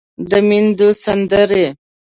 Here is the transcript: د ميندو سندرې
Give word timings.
د 0.29 0.31
ميندو 0.47 0.89
سندرې 1.03 1.65